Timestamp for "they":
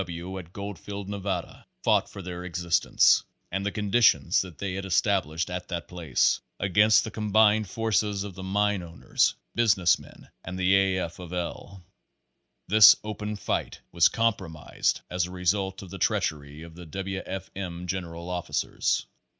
4.57-4.73